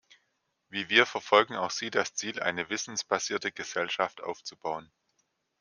Wie 0.69 0.89
wir 0.89 1.05
verfolgen 1.05 1.55
auch 1.55 1.69
sie 1.69 1.91
das 1.91 2.15
Ziel, 2.15 2.39
eine 2.41 2.69
wissensbasierte 2.71 3.51
Gesellschaft 3.51 4.19
aufzubauen. 4.23 4.91